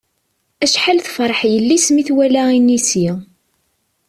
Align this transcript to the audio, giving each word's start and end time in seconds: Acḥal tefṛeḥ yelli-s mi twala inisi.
Acḥal 0.63 0.99
tefṛeḥ 1.01 1.39
yelli-s 1.51 1.87
mi 1.93 2.03
twala 2.07 2.43
inisi. 2.57 3.09